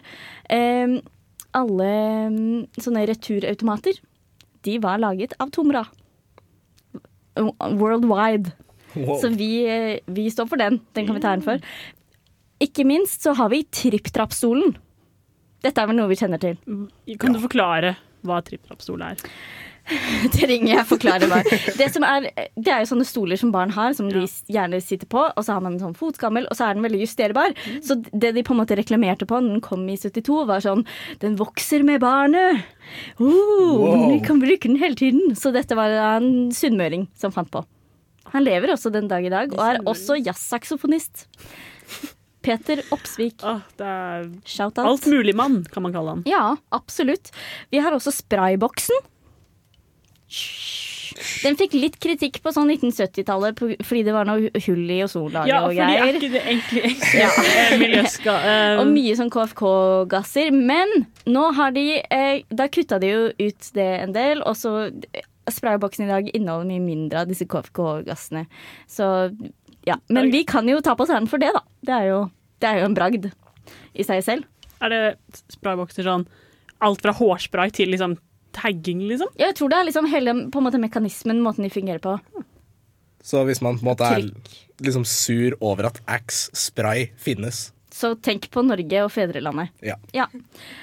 [0.49, 0.99] eh,
[1.57, 1.91] alle
[2.33, 4.01] mm, sånne returautomater,
[4.67, 5.85] de var laget av Tomra.
[7.39, 8.53] Worldwide.
[8.95, 9.15] Wow.
[9.21, 10.81] Så vi, eh, vi står for den.
[10.97, 11.63] Den kan vi ta æren for.
[12.61, 14.75] Ikke minst så har vi tripp-trapp-stolen.
[15.63, 16.59] Dette er vel noe vi kjenner til.
[17.19, 19.21] Kan du forklare hva tripp-trapp-stol er?
[20.35, 21.39] Trenger jeg forklare hva
[21.79, 22.27] det, som er,
[22.59, 25.23] det er jo sånne stoler som barn har, som de gjerne sitter på.
[25.31, 27.57] Og så har man en sånn fotskammel, og så er den veldig justerbar.
[27.85, 30.85] Så det de på en måte reklamerte på den kom i 72, var sånn
[31.23, 32.67] Den vokser med barnet!
[33.21, 35.35] Oh, Vi kan bruke den hele tiden.
[35.39, 37.65] Så dette var en sunnmøring som fant på.
[38.35, 41.29] Han lever også den dag i dag, og er også jazzsaksofonist.
[42.49, 43.45] Peter Opsvik.
[43.45, 44.87] Oh, det er Shout-out.
[44.89, 46.25] Altmuligmann, kan man kalle han.
[46.29, 47.31] Ja, absolutt.
[47.75, 48.97] Vi har også sprayboksen.
[51.43, 55.63] Den fikk litt kritikk på sånn 1970-tallet fordi det var noe hull i ozonlaget Ja,
[55.65, 56.91] og fordi er ikke det egentlig
[57.23, 57.31] ja.
[57.81, 58.35] miljøska...
[58.51, 60.53] eh, Og mye sånn KFK-gasser.
[60.55, 60.93] Men
[61.27, 64.75] nå har de eh, Da kutta de jo ut det en del, og så
[65.49, 68.45] sprayboksen i dag inneholder mye mindre av disse KFK-gassene.
[68.87, 69.09] Så
[69.89, 69.97] ja.
[70.13, 71.63] Men vi kan jo ta på oss æren for det, da.
[71.89, 72.19] Det er jo,
[72.63, 73.31] det er jo en bragd
[73.95, 74.49] i seg selv.
[74.83, 75.03] Er det
[75.57, 76.27] spraybokser sånn
[76.85, 78.17] alt fra hårspray til liksom
[78.55, 79.31] tagging, liksom?
[79.39, 82.17] Jeg tror det er liksom hele på en måte, mekanismen, måten de fungerer på.
[83.25, 84.29] Så hvis man på en måte er
[84.85, 89.73] liksom sur over at Axe spray finnes Så tenk på Norge og fedrelandet.
[89.83, 89.97] Ja.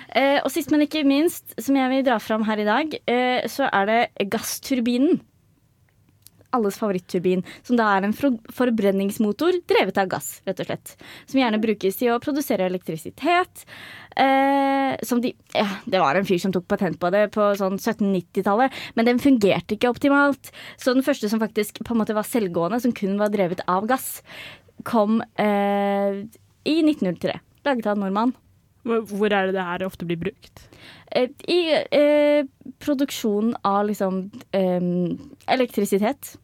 [0.10, 3.46] Eh, og sist, men ikke minst, som jeg vil dra fram her i dag, eh,
[3.52, 5.22] så er det gassturbinen.
[6.56, 10.96] Alles favoritturbin, som da er en forbrenningsmotor drevet av gass, rett og slett.
[11.30, 13.65] Som gjerne brukes til å produsere elektrisitet.
[14.15, 17.76] Eh, som de ja, Det var en fyr som tok patent på det på sånn
[17.76, 20.54] 1790-tallet, men den fungerte ikke optimalt.
[20.80, 23.89] Så den første som faktisk på en måte var selvgående, som kun var drevet av
[23.89, 24.22] gass,
[24.88, 26.24] kom eh,
[26.65, 27.39] i 1903.
[27.65, 28.36] Laget av en nordmann.
[28.86, 30.68] Hvor er det det her ofte blir brukt?
[31.12, 32.46] Eh, I eh,
[32.82, 34.20] produksjon av liksom
[34.54, 34.89] eh,
[35.56, 36.36] elektrisitet.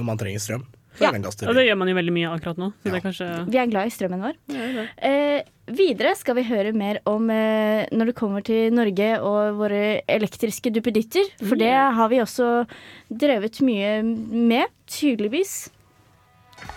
[0.00, 0.66] Når man trenger strøm.
[1.00, 1.12] Ja.
[1.14, 2.72] Og det Ja, det gjør man jo veldig mye akkurat nå.
[2.82, 4.34] Så det er kanskje Vi er glad i strømmen vår.
[4.52, 4.84] ja.
[4.98, 10.00] Eh, videre skal vi høre mer om eh, når det kommer til Norge og våre
[10.10, 11.30] elektriske duppeditter.
[11.46, 12.66] For det har vi også
[13.08, 15.70] drevet mye med, tydeligvis.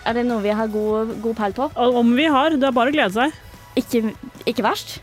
[0.06, 1.68] Er det noe vi har god, god peil på?
[1.76, 3.34] Om vi har, det er bare å glede seg.
[3.76, 4.14] Ikke,
[4.46, 5.00] ikke verst.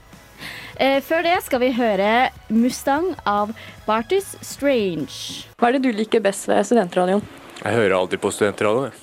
[0.82, 3.52] Eh, før det skal vi høre Mustang av
[3.86, 5.46] Bartus Strange.
[5.60, 7.22] Hva er det du liker best ved studentradioen?
[7.62, 8.93] Jeg hører alltid på studentradioen.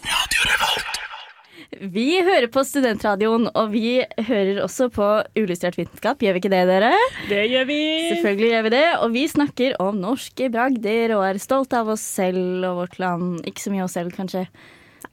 [1.79, 5.07] Vi hører på Studentradioen, og vi hører også på
[5.39, 6.19] Ulystrert vitenskap.
[6.25, 6.91] Gjør vi ikke det, dere?
[7.29, 7.77] Det gjør vi.
[8.09, 12.03] Selvfølgelig gjør vi det, og vi snakker om norske bragder og er stolte av oss
[12.03, 13.45] selv og vårt land.
[13.47, 14.49] Ikke så mye oss selv, kanskje.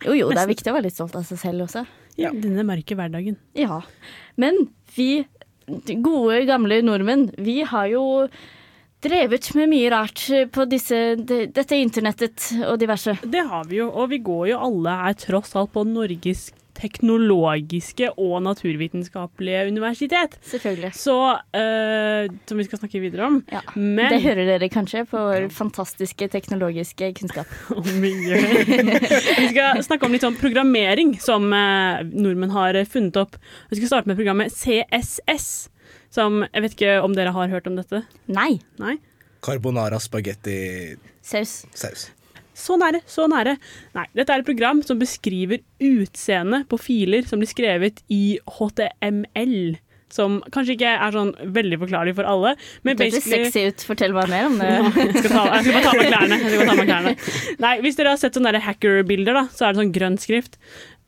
[0.07, 1.85] Jo jo, det er viktig å være litt stolt av seg selv også.
[2.17, 3.37] Ja, denne mørke hverdagen.
[3.53, 3.83] Ja.
[4.41, 4.57] Men
[4.95, 5.27] vi
[5.67, 8.05] gode, gamle nordmenn, vi har jo
[9.05, 13.17] drevet med mye rart på disse, de, dette internettet og diverse.
[13.23, 18.09] Det har vi jo, og vi går jo alle her tross alt på Norges teknologiske
[18.19, 20.37] og naturvitenskapelige universitet.
[20.43, 20.91] Selvfølgelig.
[20.95, 21.15] Så,
[21.55, 23.43] eh, som vi skal snakke videre om.
[23.51, 23.61] Ja.
[23.75, 27.47] Men Det hører dere kanskje på vår fantastiske teknologiske kunnskap.
[27.85, 28.11] Vi.
[29.39, 33.39] Vi skal snakke om litt sånn programmering som eh, nordmenn har funnet opp.
[33.69, 35.69] Vi skal starte med programmet CSS.
[36.15, 38.05] Som, jeg vet ikke om dere har hørt om dette?
[38.31, 38.53] Nei.
[38.79, 38.97] Nei?
[39.45, 40.59] Carbonara spagetti
[41.25, 41.65] Saus.
[41.75, 42.09] saus.
[42.55, 43.57] Så nære, så nære.
[43.97, 49.75] Nei, dette er et program som beskriver utseendet på filer som blir skrevet i HTML.
[50.15, 52.53] Som kanskje ikke er sånn veldig forklarlig for alle.
[52.87, 53.83] Men Det ser sexy ut.
[53.89, 54.71] Fortell meg mer om det.
[55.25, 56.37] ta, jeg skal bare ta av meg klærne.
[56.39, 57.15] Jeg skal bare ta meg klærne.
[57.65, 60.55] Nei, hvis dere har sett sånne hackerbilder, hacker-bilder, så er det sånn grønn skrift.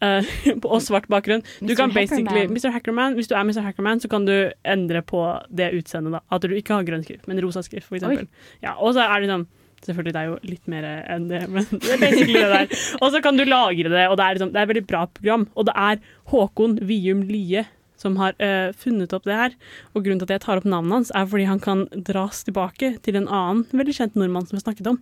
[0.06, 0.32] Eh,
[0.74, 1.44] og svart bakgrunn.
[1.60, 1.78] Du Mr.
[1.80, 2.72] kan basically, Mr.
[2.76, 3.62] Hackerman, hvis du er Mr.
[3.66, 6.22] Hackerman, så kan du endre på det utseendet.
[6.32, 8.28] At du ikke har grønn skrift, men rosa skrift, f.eks.
[8.64, 9.48] Ja, og så er det sånn
[9.86, 12.86] Selvfølgelig, det er jo litt mer enn det, men det er basically det der.
[12.98, 15.04] Og så kan du lagre det, og det er, liksom, det er et veldig bra
[15.06, 15.46] program.
[15.54, 16.02] Og det er
[16.34, 19.56] Håkon Vium Lie som har uh, funnet opp det her.
[19.94, 22.94] Og grunnen til at jeg tar opp navnet hans, er fordi han kan dras tilbake
[23.06, 25.00] til en annen veldig kjent nordmann som vi snakket om.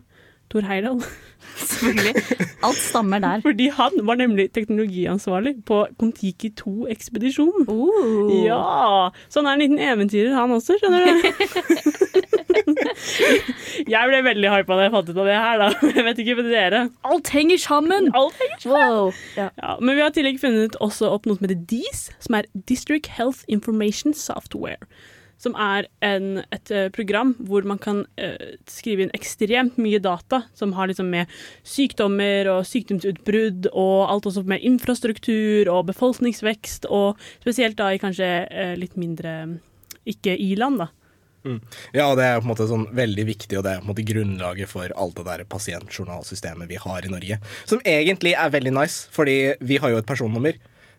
[0.51, 1.01] Tor Heyerdahl.
[1.55, 2.15] Selvfølgelig.
[2.63, 3.41] Alt stammer der.
[3.41, 7.67] Fordi han var nemlig teknologiansvarlig på Kon-Tiki 2-ekspedisjonen.
[7.69, 8.45] Uh.
[8.45, 9.09] Ja!
[9.29, 11.11] Så han er en liten eventyrer, han også, skjønner du.
[13.93, 15.69] jeg ble veldig hypa da jeg fant ut av det her, da.
[15.95, 16.81] Jeg vet ikke med dere.
[17.07, 18.09] Alt henger sammen!
[18.15, 18.77] Alt henger sammen.
[18.77, 19.11] Wow.
[19.37, 19.49] Ja.
[19.61, 22.49] Ja, men vi har i tillegg funnet også opp noe som heter DIS, som er
[22.69, 24.81] District Health Information Software.
[25.41, 30.43] Som er en, et eh, program hvor man kan eh, skrive inn ekstremt mye data
[30.55, 31.31] som har liksom med
[31.67, 38.29] sykdommer og sykdomsutbrudd og alt også med infrastruktur og befolkningsvekst, og spesielt da i kanskje
[38.47, 39.35] eh, litt mindre
[40.05, 40.91] ikke-i-land, da.
[41.45, 41.59] Mm.
[41.93, 44.05] Ja, det er på en måte sånn veldig viktig, og det er på en måte
[44.07, 47.37] grunnlaget for alt det der pasientjournalsystemet vi har i Norge.
[47.69, 50.57] Som egentlig er veldig nice, fordi vi har jo et personnummer.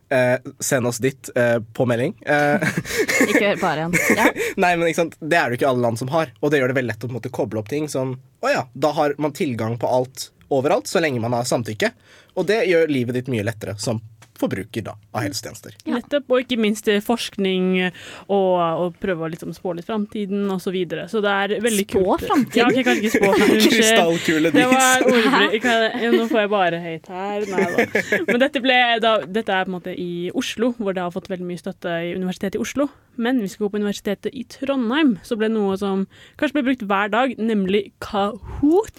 [0.08, 2.14] Eh, send oss ditt eh, på melding.
[2.26, 2.62] Eh,
[3.28, 3.94] Ikke bare en.
[4.16, 4.28] Ja.
[4.56, 5.10] Nei, men?
[5.18, 7.06] Det er det jo ikke alle land som har, og det gjør det veldig lett
[7.08, 8.14] å måte, koble opp ting sånn
[8.46, 11.90] Å ja, da har man tilgang på alt overalt, så lenge man har samtykke.
[12.38, 13.98] Og det gjør livet ditt mye lettere som
[14.38, 15.74] forbruker da, av helsetjenester.
[15.90, 18.52] Nettopp, og ikke minst eh, forskning og,
[18.86, 21.06] og prøve å liksom spå litt framtiden og så videre.
[21.12, 22.24] Så det er veldig Spå kult.
[22.26, 22.60] fremtiden?
[22.60, 23.56] Ja, ok, jeg kan ikke spå fremtiden.
[23.56, 23.76] Unnskyld.
[23.76, 25.16] Krystallkule Det var dis.
[25.16, 25.60] ordbruk.
[25.66, 27.46] Kan jeg- ja, Nå får jeg bare høyt her.
[27.52, 28.22] Nei da.
[28.30, 31.28] Men dette, ble, da, dette er på en måte i Oslo, hvor det har fått
[31.32, 32.88] veldig mye støtte i Universitetet i Oslo.
[33.16, 36.04] Men vi skal gå på Universitetet i Trondheim, så ble noe som
[36.36, 38.92] kanskje ble brukt hver dag, nemlig Kahoot.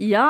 [0.00, 0.26] ja!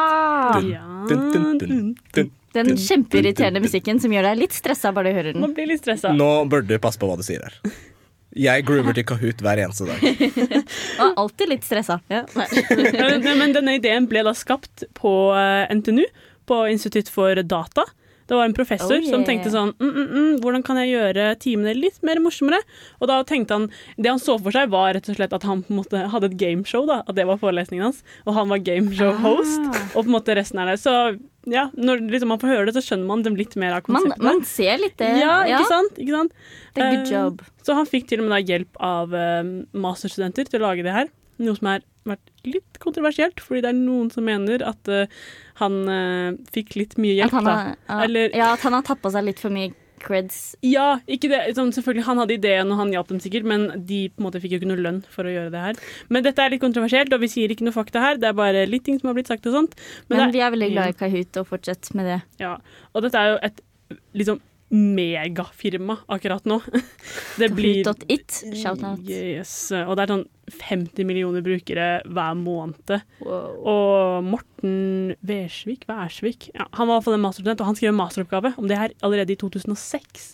[0.67, 0.85] Ja.
[1.09, 2.31] Dun, dun, dun, dun.
[2.57, 5.45] Den kjempeirriterende musikken som gjør deg litt stressa bare du hører den.
[5.45, 6.11] Man blir litt stressa.
[6.17, 7.77] Nå burde du passe på hva du sier her.
[8.39, 10.03] Jeg groover til Kahoot hver eneste dag.
[11.01, 11.99] Og er alltid litt stressa.
[12.11, 12.25] Ja.
[12.39, 12.47] Nei.
[12.95, 16.05] men, men denne ideen ble da skapt på eh, NTNU,
[16.51, 17.87] på Institutt for data.
[18.31, 19.11] Det var en professor Oh, yeah.
[19.11, 22.61] som tenkte sånn mm, mm, mm, Hvordan kan jeg gjøre timene litt mer morsommere?
[23.03, 23.65] Og da tenkte han
[23.99, 26.31] Det han så for seg, var rett og slett at han på en måte hadde
[26.31, 26.87] et gameshow.
[26.87, 28.05] da At det var forelesningen hans.
[28.31, 29.67] Og han var gameshow-host.
[29.67, 29.83] Ah.
[29.97, 30.79] Og på en måte resten er det.
[30.79, 30.95] Så
[31.49, 34.21] ja, når liksom man får høre det, så skjønner man dem litt mer av konseptet.
[34.25, 35.13] man ser litt det.
[35.23, 36.01] Ja, ikke sant?
[36.01, 36.35] Ikke sant?
[36.77, 37.41] Det er good job.
[37.41, 39.41] Uh, Så han fikk til og med da hjelp av uh,
[39.73, 41.09] masterstudenter til å lage det her.
[41.41, 45.07] Noe som har vært litt kontroversielt, fordi det er noen som mener at uh,
[45.61, 47.77] han eh, fikk litt mye At hjelp, han, har, da.
[47.89, 49.73] ja, Eller ja, at han har tatt på seg litt for mye
[50.03, 50.41] creds.
[50.67, 51.43] Ja, ikke det.
[51.57, 54.43] Sånn, selvfølgelig, han hadde ideen, og han hjalp dem sikkert, men de på en måte
[54.43, 55.81] fikk jo ikke noe lønn for å gjøre det her.
[56.13, 58.21] Men dette er litt kontroversielt, og vi sier ikke noe fakta her.
[58.21, 59.77] Det er bare litt ting som har blitt sagt og sånt.
[60.09, 62.21] Men, det vi er veldig glad i Kahoot, og fortsett med det.
[62.43, 62.57] Ja,
[62.95, 63.61] og dette er jo et
[64.17, 66.61] liksom megafirma akkurat nå.
[67.41, 69.03] Det blir Kahoot.it, shout-out.
[69.03, 72.95] Yes, og det er sånn 50 millioner brukere hver måned.
[73.23, 77.93] Og Morten Versvik, Værsvik ja, Han var i hvert fall en masterstudent, og han skrev
[77.93, 80.31] en masteroppgave om det her allerede i 2006.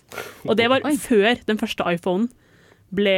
[0.46, 2.31] Og det var før den første iPhonen
[2.94, 3.16] ble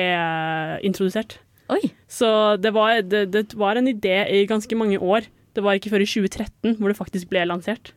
[0.86, 1.38] introdusert.
[1.68, 1.90] introdusert.
[2.08, 5.28] Så det var, det, det var en idé i ganske mange år.
[5.54, 7.92] Det var ikke før i 2013 hvor det faktisk ble lansert.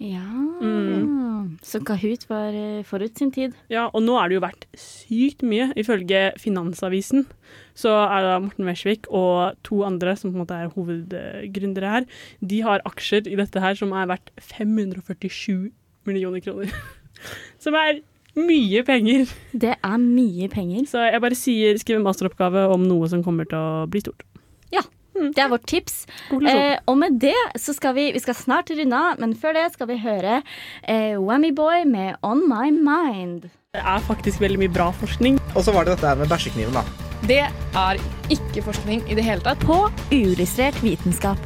[0.00, 0.24] Ja
[0.60, 1.56] Mm.
[1.64, 3.54] Så Kahoot var eh, forut sin tid.
[3.72, 5.70] Ja, og nå er det jo verdt sykt mye.
[5.78, 7.26] Ifølge Finansavisen
[7.76, 12.10] så er det Morten Wersvik og to andre som på en måte er hovedgründere her.
[12.40, 15.70] De har aksjer i dette her som er verdt 547
[16.08, 16.70] millioner kroner.
[17.62, 18.02] Som er
[18.36, 19.30] mye penger.
[19.56, 20.84] Det er mye penger.
[20.84, 24.26] Så jeg bare sier, skriver masteroppgave om noe som kommer til å bli stort.
[24.74, 24.84] Ja.
[25.16, 26.04] Det er vårt tips.
[26.28, 29.70] Eh, og med det så skal vi Vi skal snart runde av, men før det
[29.72, 30.42] skal vi høre
[30.84, 33.48] eh, Whammy Boy med On My Mind.
[33.72, 35.40] Det er faktisk veldig mye bra forskning.
[35.56, 37.05] Og så var det dette med bæsjekniven, da.
[37.24, 38.00] Det er
[38.30, 39.62] ikke forskning i det hele tatt.
[39.64, 41.40] På uillustrert vitenskap.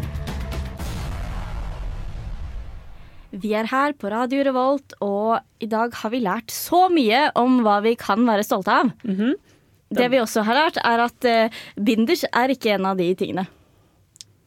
[3.30, 7.60] Vi er her på Radio Revolt, og i dag har vi lært så mye om
[7.62, 8.90] hva vi kan være stolte av.
[9.90, 13.46] Det vi også har lært, er at eh, binders er ikke en av de tingene.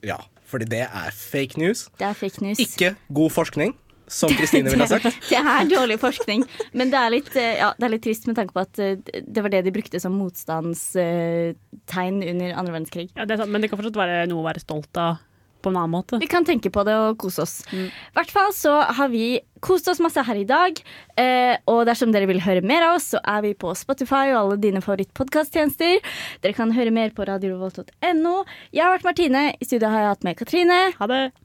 [0.04, 1.88] Ja, fordi det er fake news.
[2.00, 2.60] Det er fake news.
[2.60, 3.74] Ikke god forskning,
[4.14, 5.20] som Kristine ville ha sagt.
[5.34, 6.46] Det er dårlig forskning,
[6.78, 8.98] men det er litt, eh, ja, det er litt trist med tanke på at eh,
[9.02, 13.08] det var det de brukte som motstandstegn under andre verdenskrig.
[13.18, 15.22] Ja, det er sant, men det kan fortsatt være noe å være stolt av
[15.64, 16.20] på en annen måte.
[16.20, 17.56] Vi kan tenke på det og kose oss.
[17.72, 20.80] I hvert fall så har vi kost oss masse her i dag.
[21.20, 24.40] Eh, og dersom dere vil høre mer av oss, så er vi på Spotify og
[24.42, 26.04] alle dine favorittpodkasttjenester.
[26.44, 28.36] Dere kan høre mer på radiorevolt.no.
[28.76, 29.46] Jeg har vært Martine.
[29.56, 30.82] I studio har jeg hatt med Katrine,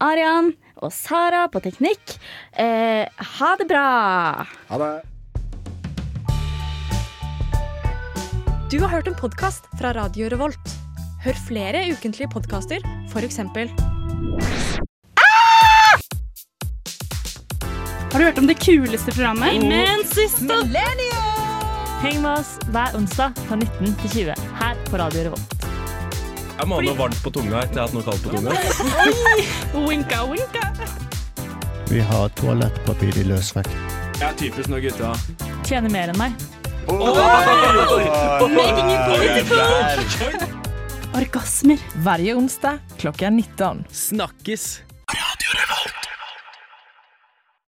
[0.03, 2.17] Arian og Sara på teknikk.
[2.53, 3.05] Eh,
[3.39, 3.87] ha det bra!
[4.71, 4.91] Ha det.
[8.69, 10.75] Du har hørt en podkast fra Radio Revolt.
[11.25, 13.41] Hør flere ukentlige podkaster, f.eks.
[18.09, 19.49] Har du hørt om det kuleste programmet?
[19.57, 20.05] Amen,
[20.41, 21.25] millennium!
[22.03, 25.58] Heng med oss hver onsdag fra 19 til 20 her på Radio Revolt.
[26.59, 28.51] Jeg må ha noe varmt på tunga etter jeg har hatt noe kaldt på tunga.
[29.89, 30.65] Winka, winka.
[31.89, 33.71] Vi har toalettpapir i løsvekt.
[34.19, 35.13] Jeg er typisk når gutta
[35.69, 36.35] Tjener mer enn meg.
[38.59, 39.61] Making it political.
[41.19, 41.79] Orgasmer.
[42.03, 43.87] hver onsdag klokka 19.
[43.93, 44.83] Snakkes!